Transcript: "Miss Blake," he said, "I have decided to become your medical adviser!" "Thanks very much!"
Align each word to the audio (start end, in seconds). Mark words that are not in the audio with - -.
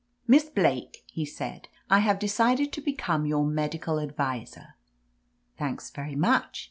"Miss 0.27 0.45
Blake," 0.45 1.03
he 1.11 1.25
said, 1.27 1.67
"I 1.87 1.99
have 1.99 2.17
decided 2.17 2.73
to 2.73 2.81
become 2.81 3.27
your 3.27 3.45
medical 3.45 3.99
adviser!" 3.99 4.73
"Thanks 5.59 5.91
very 5.91 6.15
much!" 6.15 6.59